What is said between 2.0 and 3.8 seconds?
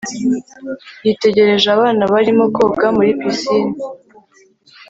barimo koga muri pisine